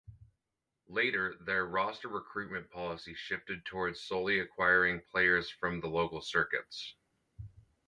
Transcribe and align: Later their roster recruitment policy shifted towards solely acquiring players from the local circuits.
Later 0.87 1.35
their 1.41 1.63
roster 1.67 2.07
recruitment 2.07 2.71
policy 2.71 3.13
shifted 3.13 3.63
towards 3.65 4.01
solely 4.01 4.39
acquiring 4.39 5.01
players 5.11 5.51
from 5.51 5.79
the 5.79 5.89
local 5.89 6.21
circuits. 6.21 6.95